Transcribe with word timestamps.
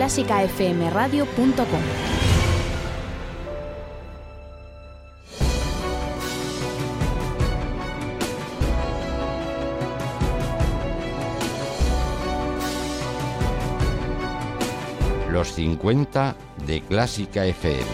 clásicafmradio.com 0.00 1.82
Los 15.30 15.52
50 15.52 16.34
de 16.66 16.80
Clásica 16.80 17.44
FM. 17.44 17.84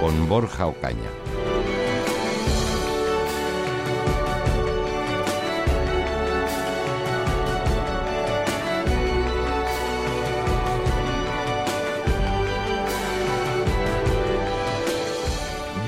Con 0.00 0.28
Borja 0.28 0.66
Ocaña. 0.66 1.25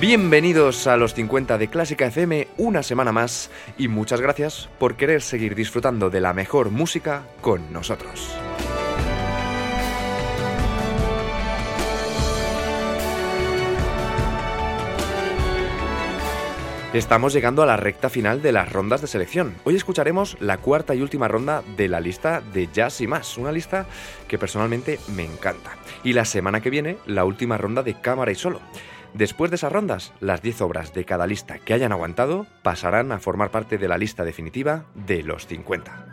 Bienvenidos 0.00 0.86
a 0.86 0.96
los 0.96 1.12
50 1.14 1.58
de 1.58 1.66
Clásica 1.66 2.06
FM 2.06 2.46
una 2.56 2.84
semana 2.84 3.10
más 3.10 3.50
y 3.76 3.88
muchas 3.88 4.20
gracias 4.20 4.68
por 4.78 4.94
querer 4.94 5.22
seguir 5.22 5.56
disfrutando 5.56 6.08
de 6.08 6.20
la 6.20 6.32
mejor 6.32 6.70
música 6.70 7.24
con 7.40 7.72
nosotros. 7.72 8.32
Estamos 16.92 17.32
llegando 17.32 17.64
a 17.64 17.66
la 17.66 17.76
recta 17.76 18.08
final 18.08 18.40
de 18.40 18.52
las 18.52 18.72
rondas 18.72 19.00
de 19.00 19.08
selección. 19.08 19.56
Hoy 19.64 19.74
escucharemos 19.74 20.36
la 20.40 20.58
cuarta 20.58 20.94
y 20.94 21.02
última 21.02 21.26
ronda 21.26 21.64
de 21.76 21.88
la 21.88 21.98
lista 21.98 22.40
de 22.40 22.68
Jazz 22.72 23.00
y 23.00 23.08
más, 23.08 23.36
una 23.36 23.50
lista 23.50 23.86
que 24.28 24.38
personalmente 24.38 25.00
me 25.08 25.24
encanta. 25.24 25.76
Y 26.04 26.12
la 26.12 26.24
semana 26.24 26.60
que 26.60 26.70
viene, 26.70 26.98
la 27.04 27.24
última 27.24 27.58
ronda 27.58 27.82
de 27.82 28.00
cámara 28.00 28.30
y 28.30 28.36
solo. 28.36 28.60
Después 29.14 29.50
de 29.50 29.56
esas 29.56 29.72
rondas, 29.72 30.12
las 30.20 30.42
10 30.42 30.60
obras 30.60 30.92
de 30.94 31.04
cada 31.04 31.26
lista 31.26 31.58
que 31.58 31.74
hayan 31.74 31.92
aguantado 31.92 32.46
pasarán 32.62 33.12
a 33.12 33.18
formar 33.18 33.50
parte 33.50 33.78
de 33.78 33.88
la 33.88 33.98
lista 33.98 34.24
definitiva 34.24 34.84
de 34.94 35.22
los 35.22 35.46
50. 35.46 36.06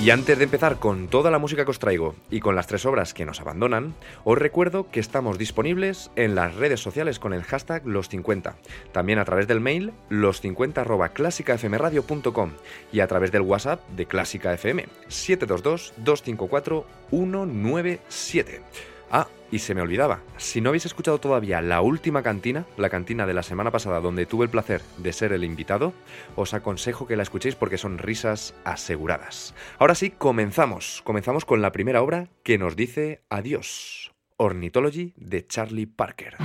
Y 0.00 0.10
antes 0.10 0.38
de 0.38 0.44
empezar 0.44 0.78
con 0.78 1.08
toda 1.08 1.32
la 1.32 1.40
música 1.40 1.64
que 1.64 1.72
os 1.72 1.80
traigo 1.80 2.14
y 2.30 2.38
con 2.38 2.54
las 2.54 2.68
tres 2.68 2.86
obras 2.86 3.14
que 3.14 3.24
nos 3.24 3.40
abandonan, 3.40 3.96
os 4.22 4.38
recuerdo 4.38 4.88
que 4.92 5.00
estamos 5.00 5.38
disponibles 5.38 6.12
en 6.14 6.36
las 6.36 6.54
redes 6.54 6.78
sociales 6.78 7.18
con 7.18 7.32
el 7.32 7.42
hashtag 7.42 7.84
los50, 7.84 8.54
también 8.92 9.18
a 9.18 9.24
través 9.24 9.48
del 9.48 9.60
mail 9.60 9.92
los50 10.08 11.12
clásicafmradio.com 11.12 12.52
y 12.92 13.00
a 13.00 13.08
través 13.08 13.32
del 13.32 13.42
WhatsApp 13.42 13.80
de 13.88 14.06
Clásica 14.06 14.54
FM 14.54 14.86
722 15.08 15.94
254 15.96 16.86
197. 17.10 18.62
Ah, 19.10 19.28
y 19.50 19.60
se 19.60 19.74
me 19.74 19.80
olvidaba, 19.80 20.20
si 20.36 20.60
no 20.60 20.68
habéis 20.68 20.84
escuchado 20.84 21.18
todavía 21.18 21.62
la 21.62 21.80
última 21.80 22.22
cantina, 22.22 22.66
la 22.76 22.90
cantina 22.90 23.26
de 23.26 23.32
la 23.32 23.42
semana 23.42 23.70
pasada 23.70 24.00
donde 24.00 24.26
tuve 24.26 24.44
el 24.44 24.50
placer 24.50 24.82
de 24.98 25.12
ser 25.12 25.32
el 25.32 25.44
invitado, 25.44 25.94
os 26.36 26.52
aconsejo 26.52 27.06
que 27.06 27.16
la 27.16 27.22
escuchéis 27.22 27.54
porque 27.54 27.78
son 27.78 27.98
risas 27.98 28.54
aseguradas. 28.64 29.54
Ahora 29.78 29.94
sí, 29.94 30.10
comenzamos. 30.10 31.00
Comenzamos 31.04 31.44
con 31.44 31.62
la 31.62 31.72
primera 31.72 32.02
obra 32.02 32.28
que 32.42 32.58
nos 32.58 32.76
dice 32.76 33.22
adiós. 33.30 34.12
Ornithology 34.36 35.14
de 35.16 35.46
Charlie 35.46 35.86
Parker. 35.86 36.36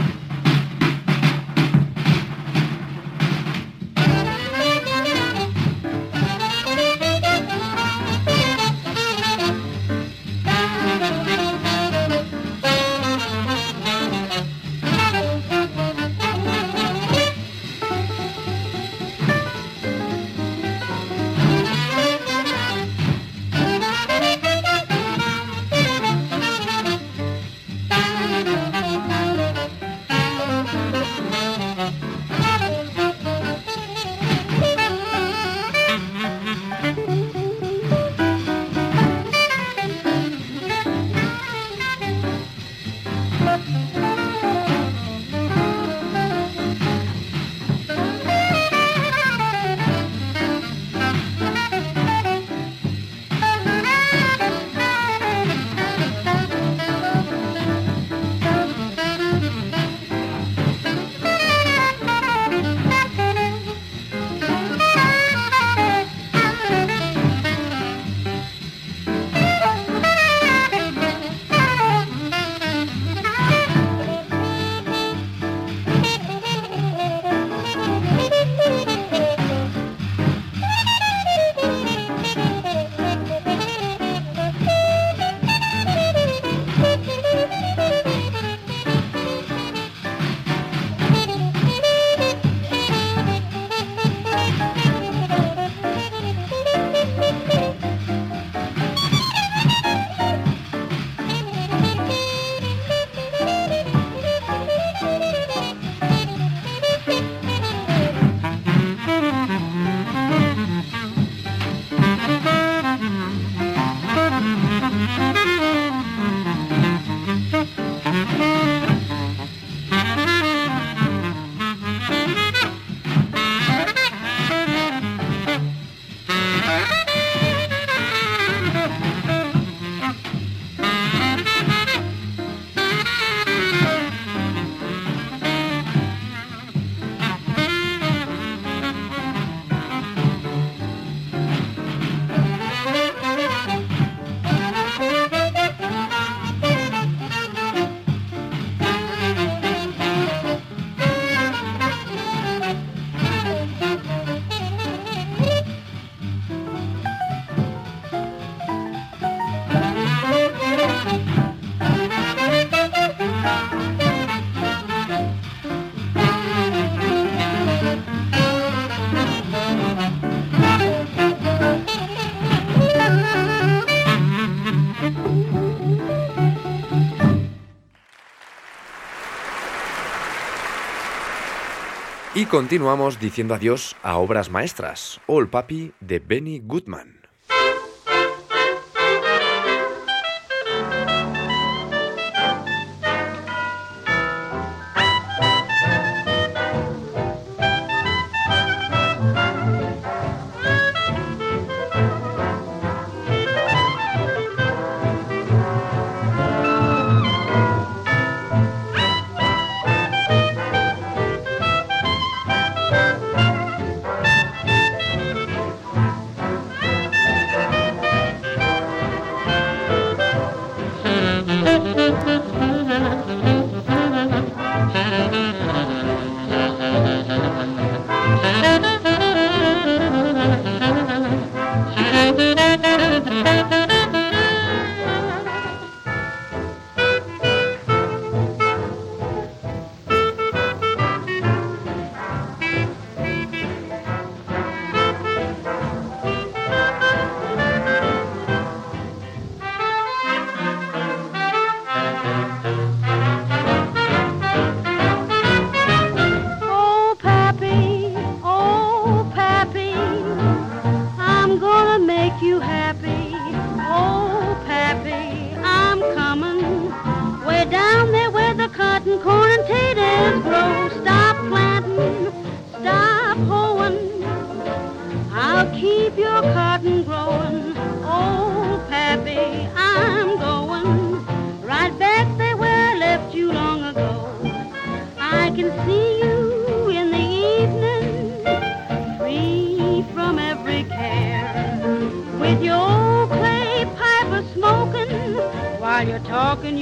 Y 182.35 182.47
continuamos 182.47 183.19
diciendo 183.19 183.53
adiós 183.53 183.95
a 184.01 184.17
obras 184.17 184.49
maestras. 184.49 185.21
All 185.27 185.47
Papi 185.47 185.93
de 185.99 186.17
Benny 186.17 186.59
Goodman. 186.65 187.22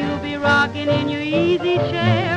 you'll 0.01 0.19
be 0.19 0.35
rocking 0.35 0.89
in 0.89 1.09
your 1.09 1.21
easy 1.21 1.77
chair. 1.77 2.30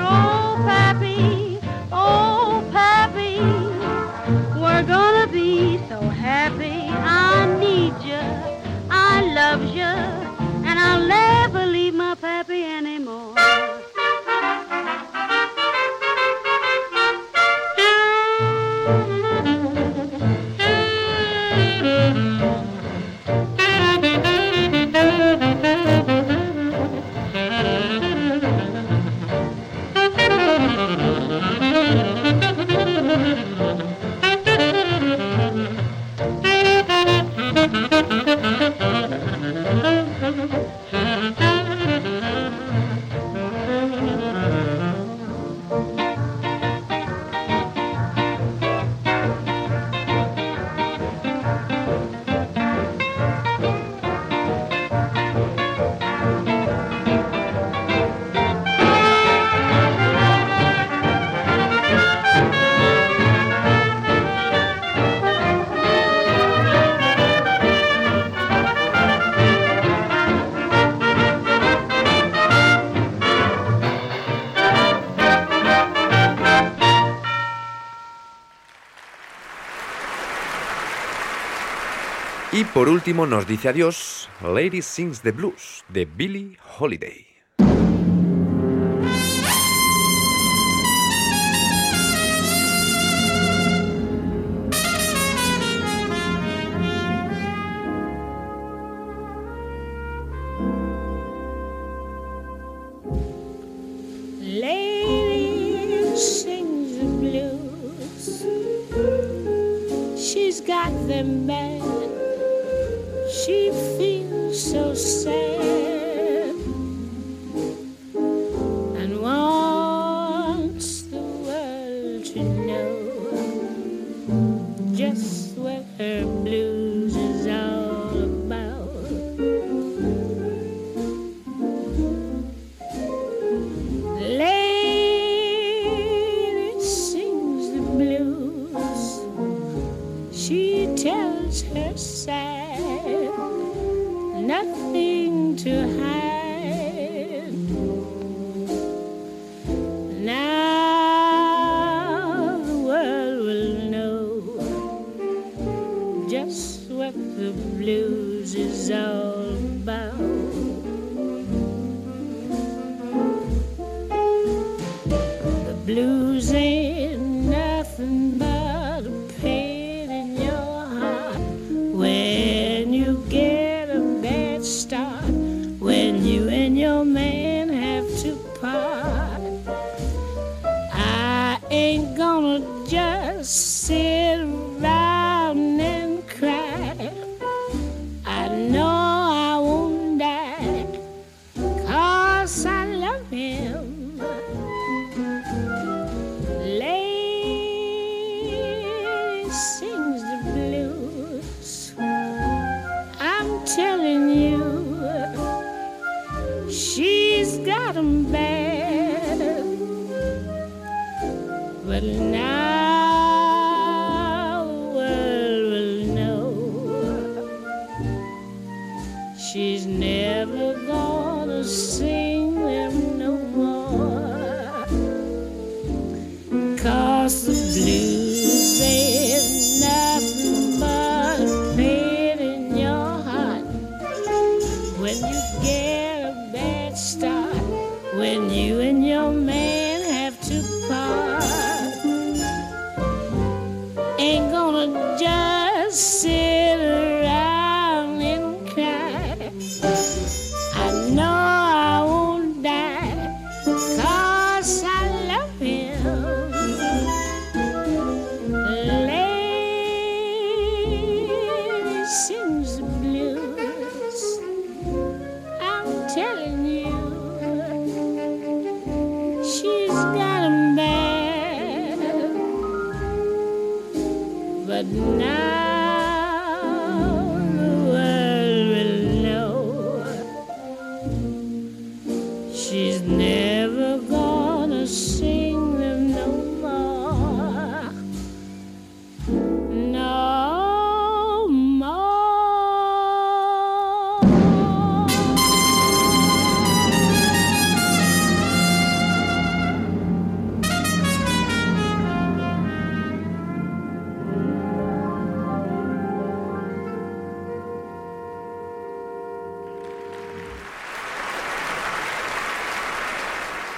Por 82.74 82.88
último 82.88 83.24
nos 83.24 83.46
dice 83.46 83.68
adiós 83.68 84.28
Lady 84.42 84.82
Sings 84.82 85.20
the 85.20 85.30
Blues 85.30 85.84
de 85.88 86.04
Billie 86.04 86.58
Holiday. 86.76 87.33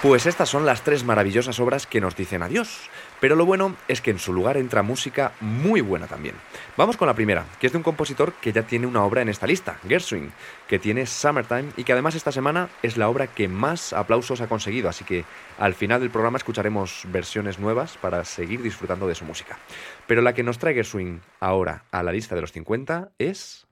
Pues 0.07 0.25
estas 0.25 0.47
son 0.47 0.65
las 0.65 0.83
tres 0.83 1.03
maravillosas 1.03 1.59
obras 1.59 1.85
que 1.85 1.99
nos 1.99 2.15
dicen 2.15 2.41
adiós. 2.41 2.89
Pero 3.19 3.35
lo 3.35 3.45
bueno 3.45 3.75
es 3.89 3.99
que 3.99 4.09
en 4.09 4.19
su 4.19 4.31
lugar 4.31 4.55
entra 4.55 4.81
música 4.81 5.33
muy 5.41 5.81
buena 5.81 6.07
también. 6.07 6.35
Vamos 6.77 6.95
con 6.95 7.07
la 7.07 7.13
primera, 7.13 7.43
que 7.59 7.67
es 7.67 7.73
de 7.73 7.77
un 7.77 7.83
compositor 7.83 8.31
que 8.31 8.53
ya 8.53 8.63
tiene 8.63 8.87
una 8.87 9.03
obra 9.03 9.21
en 9.21 9.27
esta 9.27 9.45
lista, 9.45 9.77
Gershwin, 9.85 10.31
que 10.69 10.79
tiene 10.79 11.05
Summertime 11.05 11.73
y 11.75 11.83
que 11.83 11.91
además 11.91 12.15
esta 12.15 12.31
semana 12.31 12.69
es 12.83 12.95
la 12.95 13.09
obra 13.09 13.27
que 13.27 13.49
más 13.49 13.91
aplausos 13.91 14.39
ha 14.39 14.47
conseguido. 14.47 14.87
Así 14.87 15.03
que 15.03 15.25
al 15.59 15.73
final 15.73 15.99
del 15.99 16.09
programa 16.09 16.37
escucharemos 16.37 17.01
versiones 17.09 17.59
nuevas 17.59 17.97
para 17.97 18.23
seguir 18.23 18.61
disfrutando 18.61 19.09
de 19.09 19.15
su 19.15 19.25
música. 19.25 19.59
Pero 20.07 20.21
la 20.21 20.33
que 20.33 20.41
nos 20.41 20.57
trae 20.57 20.73
Gershwin 20.73 21.19
ahora 21.41 21.83
a 21.91 22.01
la 22.01 22.13
lista 22.13 22.33
de 22.33 22.39
los 22.39 22.53
50 22.53 23.09
es... 23.19 23.66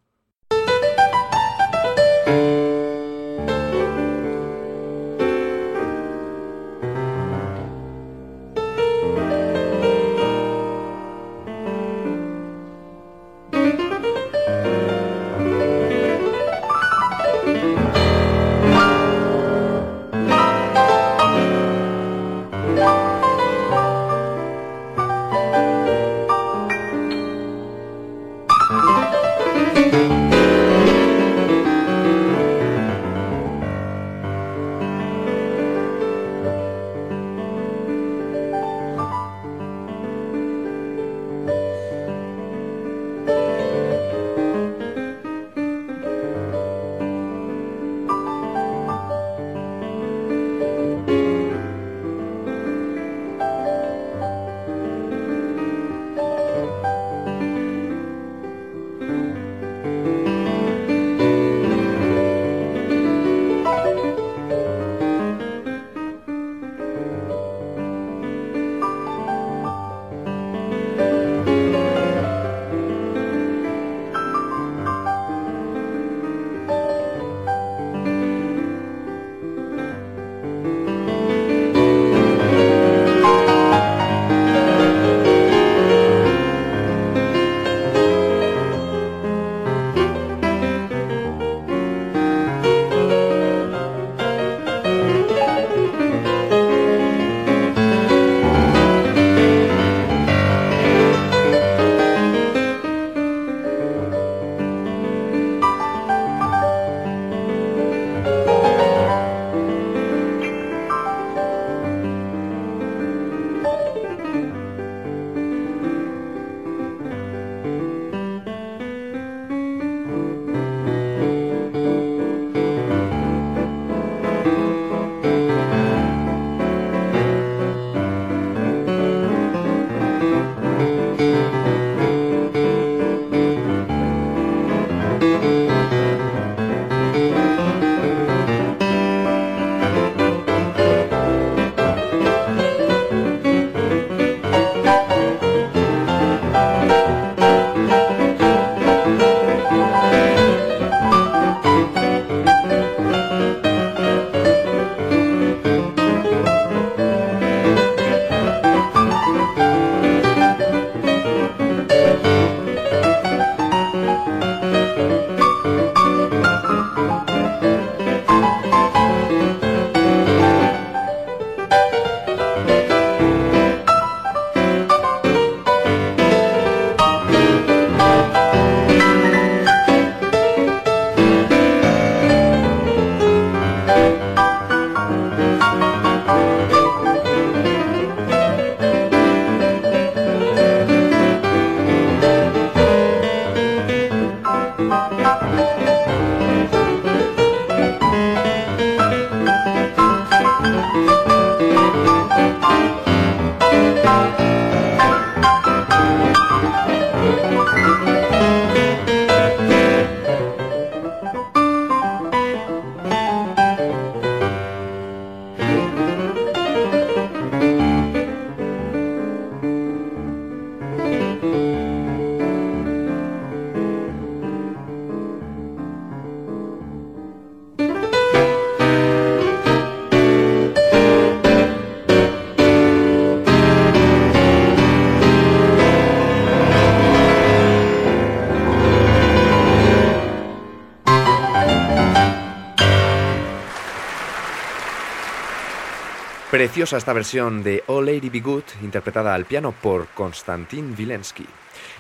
Preciosa 246.56 246.96
esta 246.96 247.12
versión 247.12 247.64
de 247.64 247.84
Oh 247.86 248.02
Lady 248.02 248.30
Be 248.30 248.40
Good, 248.40 248.64
interpretada 248.82 249.36
al 249.36 249.44
piano 249.44 249.74
por 249.74 250.08
Konstantin 250.14 250.96
Wilensky. 250.98 251.46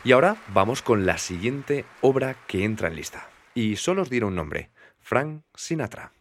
Y 0.05 0.13
ahora 0.13 0.37
vamos 0.53 0.81
con 0.81 1.05
la 1.05 1.17
siguiente 1.17 1.83
obra 1.99 2.37
que 2.47 2.63
entra 2.63 2.87
en 2.87 2.95
lista. 2.95 3.27
Y 3.53 3.75
solo 3.75 4.03
os 4.03 4.09
diré 4.09 4.25
un 4.25 4.35
nombre, 4.35 4.69
Frank 5.01 5.41
Sinatra. 5.55 6.14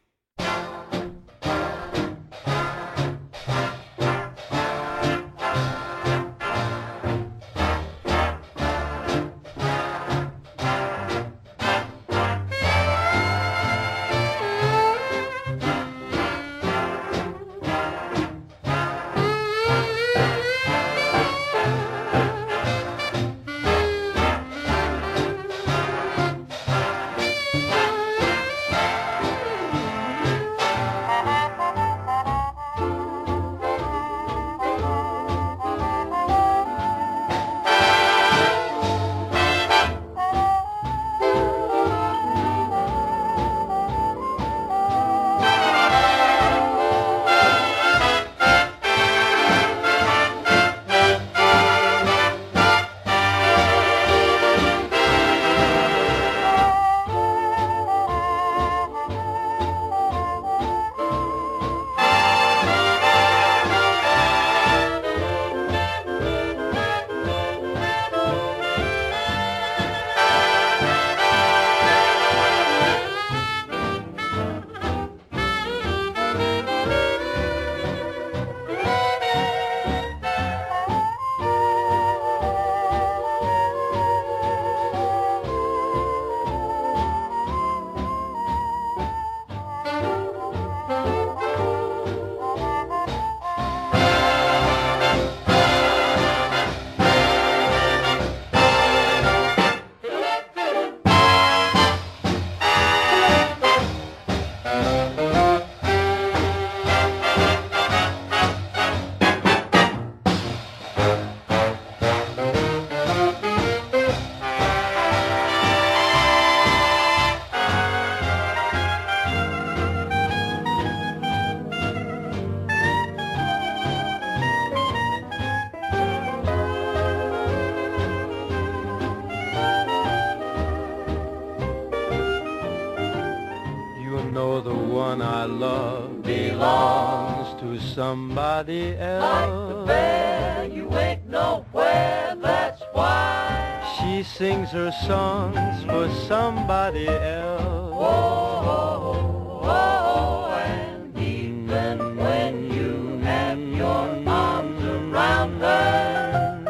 Her 144.74 144.90
songs 145.06 145.84
for 145.84 146.08
somebody 146.26 147.06
else. 147.06 147.94
Oh, 147.94 148.60
oh, 148.74 149.60
oh, 149.62 150.52
and 150.52 151.16
even 151.16 152.16
when 152.16 152.72
you 152.72 153.18
have 153.22 153.58
your 153.60 154.28
arms 154.28 154.82
around 154.84 155.60
her, 155.60 156.60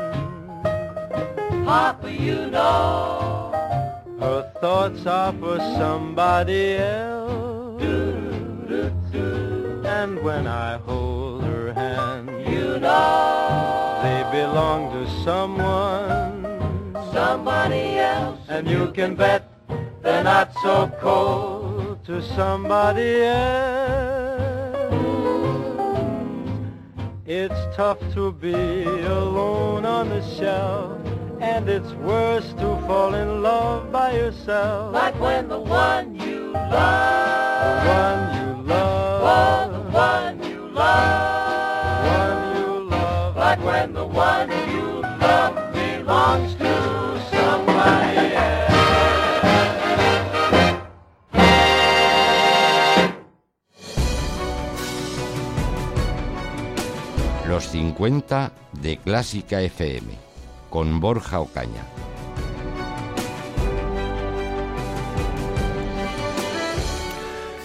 Papa, 1.64 2.12
you 2.12 2.50
know, 2.50 3.52
her 4.20 4.42
thoughts 4.60 5.06
are 5.06 5.32
for 5.32 5.58
somebody 5.78 6.74
else. 6.74 7.82
And 9.86 10.22
when 10.22 10.46
I 10.46 10.76
hold 10.76 11.42
her 11.44 11.72
hand, 11.72 12.28
you 12.52 12.78
know 12.78 14.00
they 14.02 14.22
belong 14.30 14.92
to 14.92 15.10
someone, 15.24 16.33
somebody 17.24 17.84
else. 17.98 18.40
And 18.48 18.68
you 18.68 18.92
can 18.92 19.14
bet 19.14 19.42
they're 20.02 20.24
not 20.24 20.48
so 20.62 20.76
cold 21.00 22.04
to 22.04 22.22
somebody 22.36 23.22
else. 23.22 24.44
It's 27.26 27.60
tough 27.74 28.00
to 28.12 28.32
be 28.32 28.84
alone 29.20 29.86
on 29.86 30.10
the 30.10 30.22
shelf. 30.36 31.00
And 31.40 31.68
it's 31.68 31.92
worse 32.12 32.48
to 32.62 32.68
fall 32.86 33.14
in 33.14 33.42
love 33.42 33.90
by 33.90 34.12
yourself. 34.12 34.92
Like 34.92 35.18
when 35.18 35.48
the 35.48 35.60
one 35.60 36.14
you 36.14 36.52
love, 36.52 37.64
the 37.64 37.74
one 38.00 38.20
you 38.38 38.50
love, 38.72 39.22
oh, 39.24 39.90
one 39.90 40.36
you 40.50 40.60
love, 40.68 42.04
one 42.18 42.40
you 42.56 42.90
love, 42.90 43.36
like 43.36 43.60
when 43.64 43.92
the 43.92 44.06
one 44.06 44.48
you 44.74 44.86
love 45.26 45.54
belongs 45.74 46.53
Los 57.54 57.68
50 57.68 58.50
de 58.82 58.96
Clásica 58.96 59.62
FM 59.62 60.08
con 60.70 60.98
Borja 60.98 61.38
Ocaña. 61.38 61.84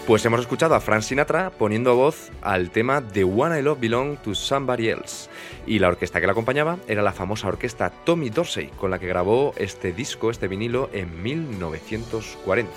Pues 0.05 0.23
hemos 0.25 0.41
escuchado 0.41 0.75
a 0.75 0.79
Frank 0.79 1.01
Sinatra 1.01 1.49
poniendo 1.49 1.95
voz 1.95 2.29
al 2.43 2.69
tema 2.69 3.01
The 3.01 3.23
One 3.23 3.57
I 3.57 3.63
Love 3.63 3.79
Belong 3.79 4.17
to 4.17 4.35
Somebody 4.35 4.89
Else. 4.89 5.27
Y 5.65 5.79
la 5.79 5.87
orquesta 5.87 6.21
que 6.21 6.27
la 6.27 6.33
acompañaba 6.33 6.77
era 6.87 7.01
la 7.01 7.11
famosa 7.11 7.47
orquesta 7.47 7.89
Tommy 7.89 8.29
Dorsey, 8.29 8.67
con 8.67 8.91
la 8.91 8.99
que 8.99 9.07
grabó 9.07 9.55
este 9.57 9.91
disco, 9.91 10.29
este 10.29 10.47
vinilo, 10.47 10.91
en 10.93 11.19
1940. 11.23 12.69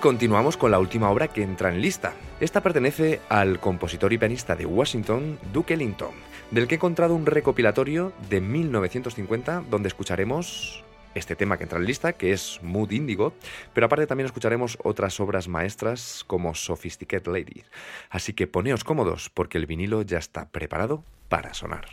Continuamos 0.00 0.56
con 0.56 0.70
la 0.70 0.78
última 0.78 1.10
obra 1.10 1.28
que 1.28 1.42
entra 1.42 1.68
en 1.68 1.82
lista. 1.82 2.14
Esta 2.40 2.62
pertenece 2.62 3.20
al 3.28 3.60
compositor 3.60 4.12
y 4.12 4.18
pianista 4.18 4.56
de 4.56 4.64
Washington, 4.64 5.38
Duke 5.52 5.74
Ellington, 5.74 6.12
del 6.50 6.66
que 6.66 6.74
he 6.74 6.78
encontrado 6.78 7.14
un 7.14 7.26
recopilatorio 7.26 8.12
de 8.30 8.40
1950 8.40 9.64
donde 9.70 9.88
escucharemos 9.88 10.82
este 11.14 11.36
tema 11.36 11.58
que 11.58 11.64
entra 11.64 11.78
en 11.78 11.84
lista, 11.84 12.14
que 12.14 12.32
es 12.32 12.60
Mood 12.62 12.92
Indigo, 12.92 13.34
pero 13.74 13.86
aparte 13.86 14.06
también 14.06 14.26
escucharemos 14.26 14.78
otras 14.82 15.20
obras 15.20 15.48
maestras 15.48 16.24
como 16.26 16.54
Sophisticated 16.54 17.30
Lady. 17.30 17.62
Así 18.08 18.32
que 18.32 18.46
poneos 18.46 18.84
cómodos 18.84 19.28
porque 19.28 19.58
el 19.58 19.66
vinilo 19.66 20.02
ya 20.02 20.18
está 20.18 20.48
preparado 20.48 21.04
para 21.28 21.52
sonar. 21.52 21.86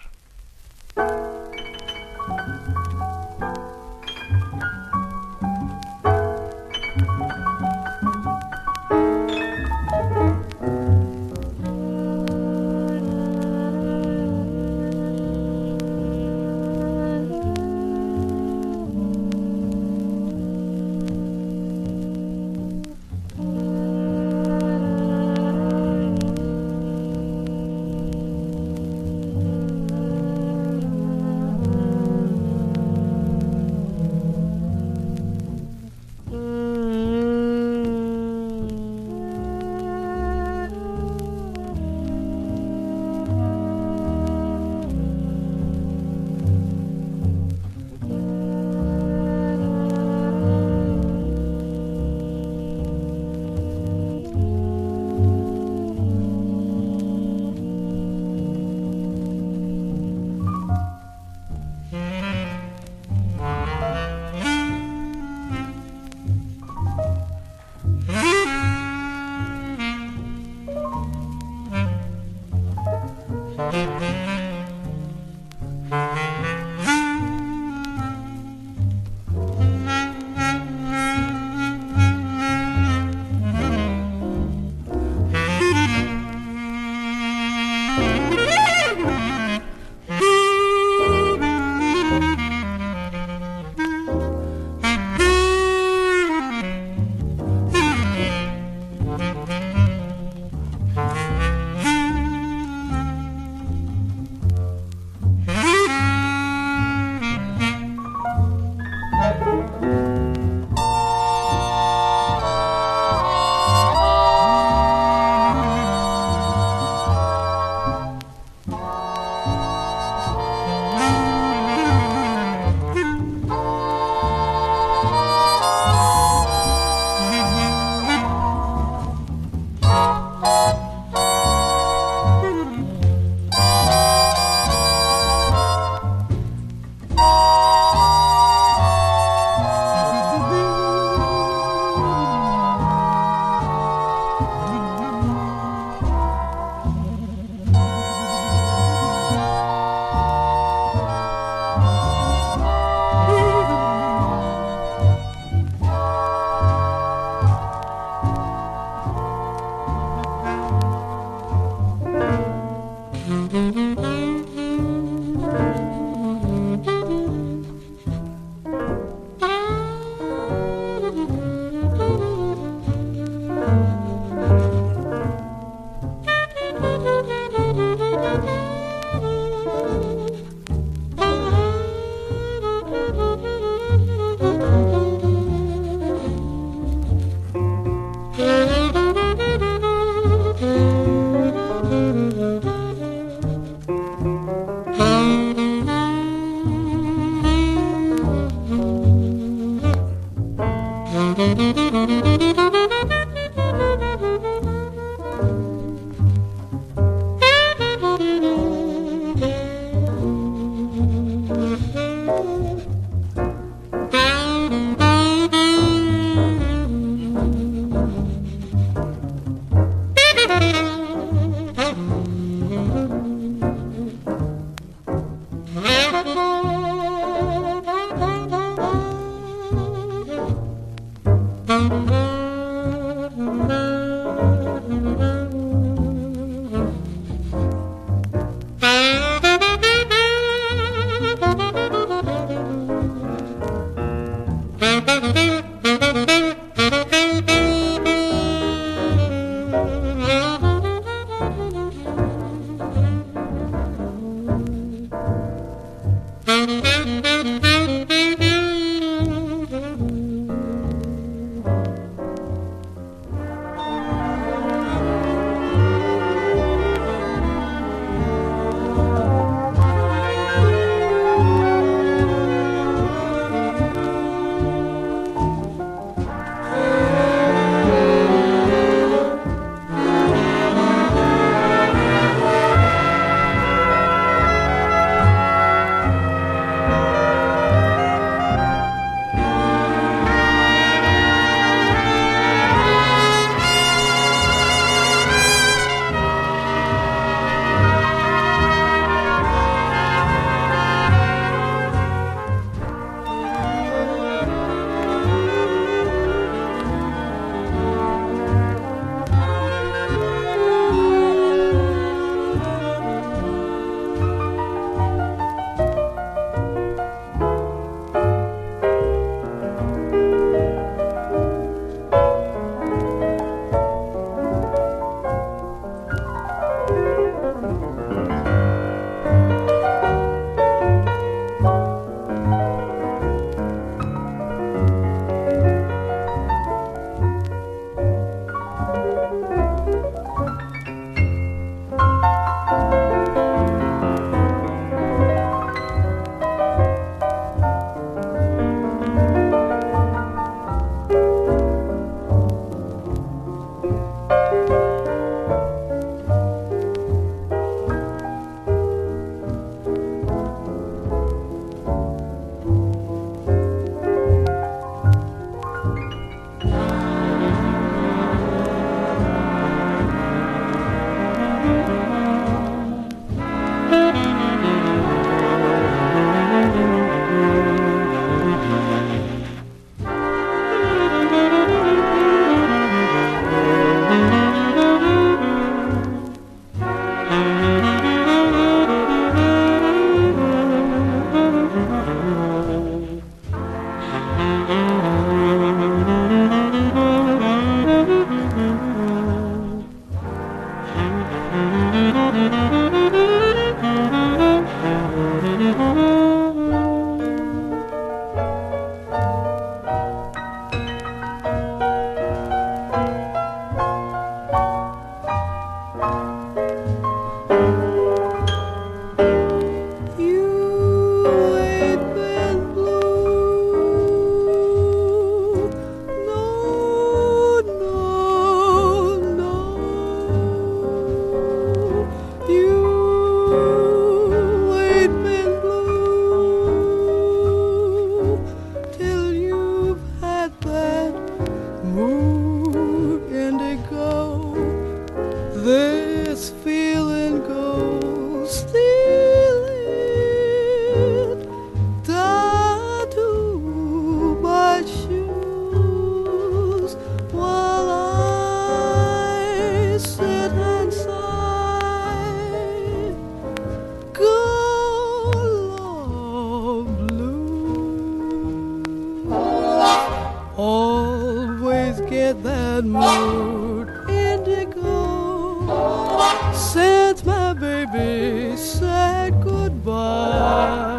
Since 477.08 477.24
my 477.24 477.54
baby 477.54 478.58
said 478.58 479.42
goodbye. 479.42 480.97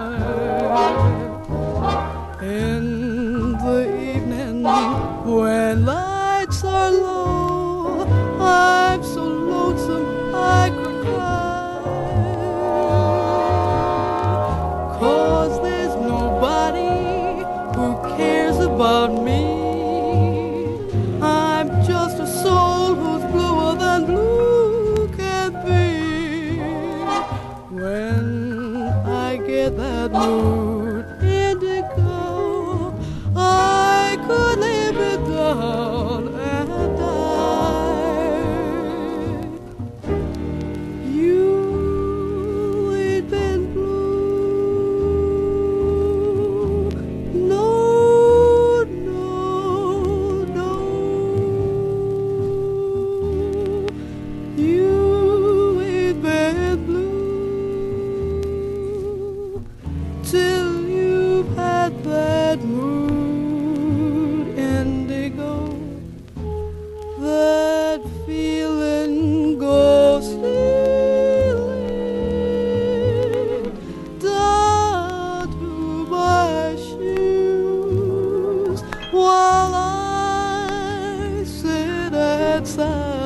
outside. 82.59 83.18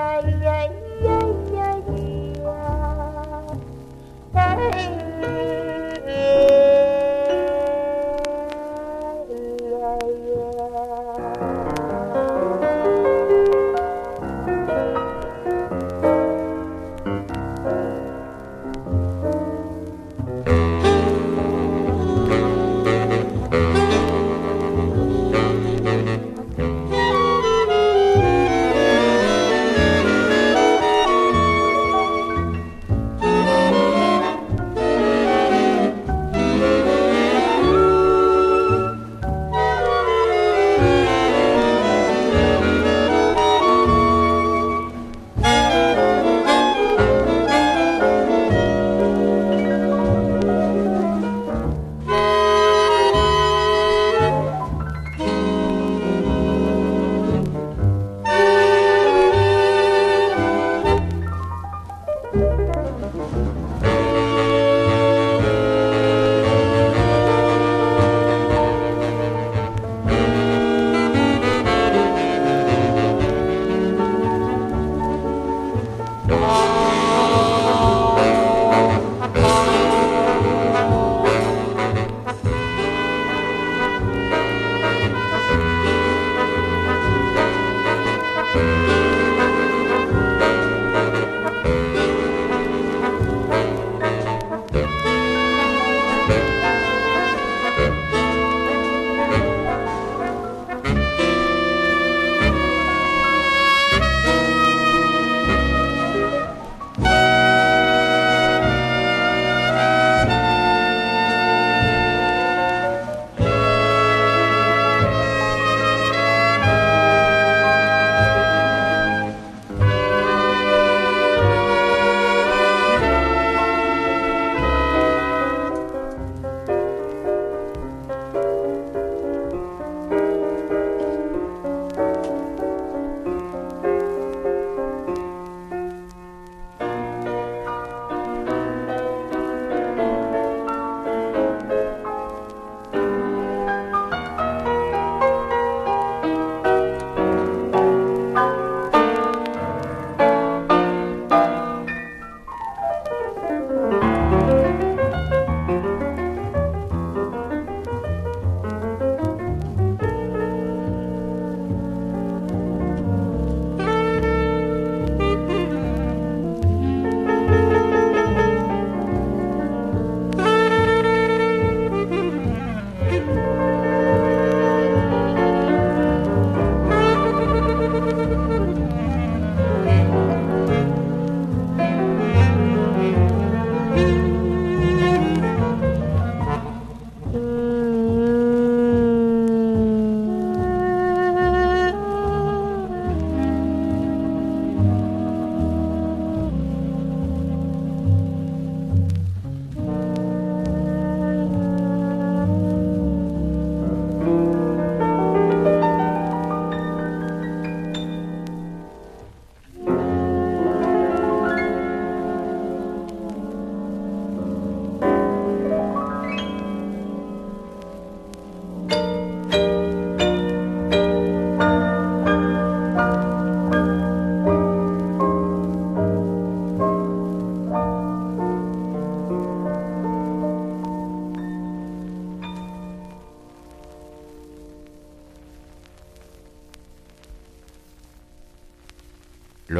Yeah, 0.00 0.79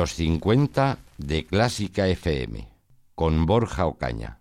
Los 0.01 0.15
50 0.15 0.97
de 1.19 1.45
Clásica 1.45 2.09
FM 2.09 2.67
con 3.15 3.45
Borja 3.45 3.85
Ocaña. 3.85 4.40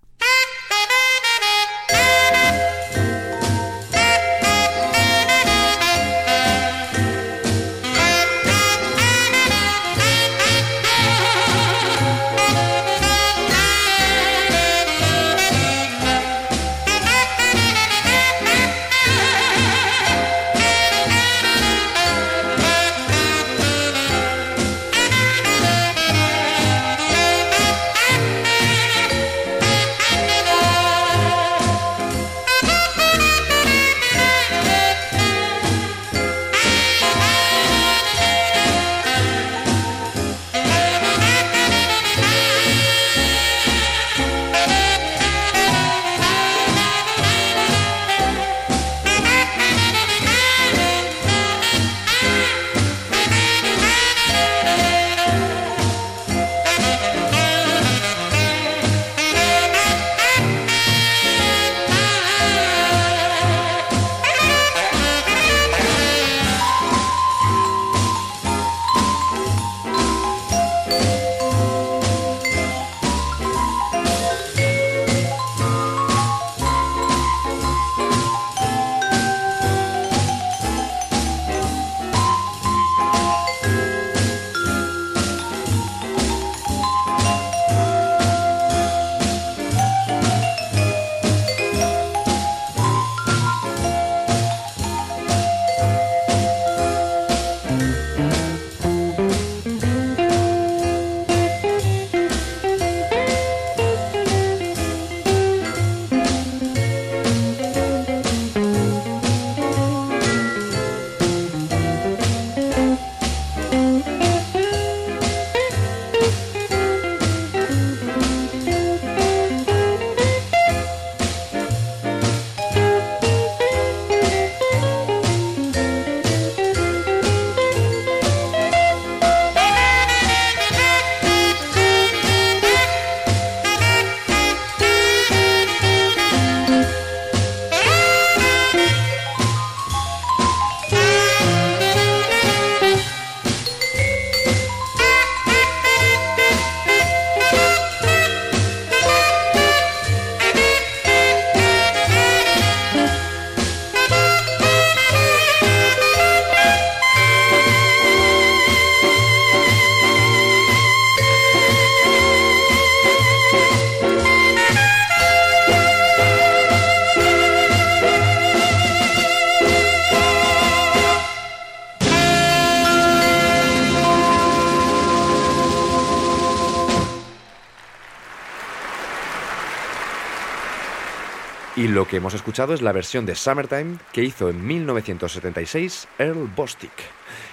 Y 181.79 181.87
lo 181.87 182.05
que 182.05 182.17
hemos 182.17 182.33
escuchado 182.33 182.73
es 182.73 182.81
la 182.81 182.91
versión 182.91 183.25
de 183.25 183.35
Summertime 183.35 183.99
que 184.11 184.21
hizo 184.21 184.49
en 184.49 184.67
1976 184.67 186.09
Earl 186.17 186.51
Bostic. 186.53 186.91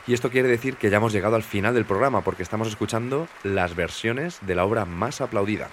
Y 0.08 0.14
esto 0.14 0.32
quiere 0.32 0.48
decir 0.48 0.74
que 0.74 0.90
ya 0.90 0.96
hemos 0.96 1.12
llegado 1.12 1.36
al 1.36 1.44
final 1.44 1.74
del 1.74 1.84
programa 1.84 2.22
porque 2.22 2.42
estamos 2.42 2.66
escuchando 2.66 3.28
las 3.44 3.76
versiones 3.76 4.40
de 4.44 4.56
la 4.56 4.64
obra 4.64 4.84
más 4.84 5.20
aplaudida. 5.20 5.68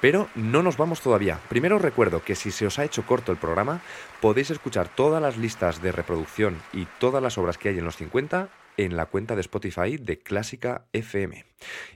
Pero 0.00 0.28
no 0.36 0.62
nos 0.62 0.76
vamos 0.76 1.00
todavía. 1.00 1.40
Primero 1.48 1.74
os 1.76 1.82
recuerdo 1.82 2.22
que 2.22 2.36
si 2.36 2.52
se 2.52 2.68
os 2.68 2.78
ha 2.78 2.84
hecho 2.84 3.04
corto 3.04 3.32
el 3.32 3.38
programa, 3.38 3.80
podéis 4.20 4.52
escuchar 4.52 4.86
todas 4.86 5.20
las 5.20 5.36
listas 5.36 5.82
de 5.82 5.90
reproducción 5.90 6.62
y 6.72 6.86
todas 7.00 7.20
las 7.20 7.38
obras 7.38 7.58
que 7.58 7.70
hay 7.70 7.78
en 7.78 7.86
los 7.86 7.96
50 7.96 8.50
en 8.76 8.96
la 8.96 9.06
cuenta 9.06 9.34
de 9.34 9.40
Spotify 9.40 9.96
de 9.96 10.20
Clásica 10.20 10.84
FM. 10.92 11.44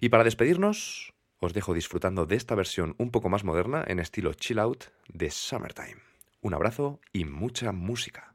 Y 0.00 0.08
para 0.08 0.24
despedirnos, 0.24 1.12
os 1.40 1.52
dejo 1.52 1.74
disfrutando 1.74 2.26
de 2.26 2.36
esta 2.36 2.54
versión 2.54 2.94
un 2.98 3.10
poco 3.10 3.28
más 3.28 3.44
moderna 3.44 3.82
en 3.86 3.98
estilo 3.98 4.34
chill 4.34 4.58
out 4.58 4.84
de 5.08 5.30
Summertime. 5.30 6.00
Un 6.42 6.54
abrazo 6.54 7.00
y 7.12 7.24
mucha 7.24 7.72
música. 7.72 8.34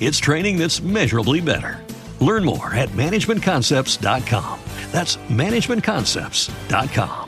it's 0.00 0.18
training 0.18 0.56
that's 0.56 0.80
measurably 0.80 1.40
better. 1.42 1.84
Learn 2.20 2.44
more 2.44 2.74
at 2.74 2.88
managementconcepts.com. 2.90 4.60
That's 4.90 5.16
managementconcepts.com. 5.28 7.19